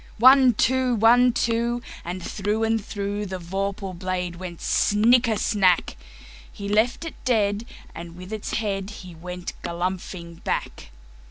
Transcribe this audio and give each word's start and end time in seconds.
One, 0.17 0.55
two! 0.55 0.95
One, 0.95 1.31
two! 1.31 1.83
And 2.03 2.23
through 2.23 2.63
and 2.63 2.79
throughThe 2.79 3.39
vorpal 3.39 3.93
blade 3.93 4.37
went 4.37 4.59
snicker 4.59 5.35
snack! 5.37 5.95
He 6.51 6.67
left 6.67 7.05
it 7.05 7.23
dead, 7.23 7.67
and 7.93 8.15
with 8.15 8.33
its 8.33 8.55
headHe 8.55 9.15
went 9.19 9.53
galumphing 9.61 10.43
back. 10.43 10.89